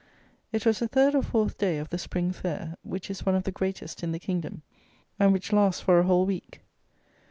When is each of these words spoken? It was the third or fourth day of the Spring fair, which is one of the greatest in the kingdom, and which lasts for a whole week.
It 0.51 0.65
was 0.65 0.79
the 0.79 0.87
third 0.87 1.13
or 1.13 1.21
fourth 1.21 1.59
day 1.59 1.77
of 1.77 1.89
the 1.89 1.99
Spring 1.99 2.31
fair, 2.31 2.73
which 2.81 3.11
is 3.11 3.23
one 3.23 3.35
of 3.35 3.43
the 3.43 3.51
greatest 3.51 4.01
in 4.01 4.11
the 4.11 4.17
kingdom, 4.19 4.63
and 5.19 5.31
which 5.31 5.53
lasts 5.53 5.79
for 5.81 5.99
a 5.99 6.05
whole 6.07 6.25
week. 6.25 6.61